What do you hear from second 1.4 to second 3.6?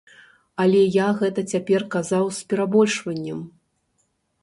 цяпер казаў з перабольшваннем!